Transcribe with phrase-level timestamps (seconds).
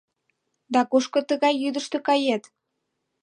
[0.73, 2.43] —Да кушко тый тыгай йӱдыштӧ кает?..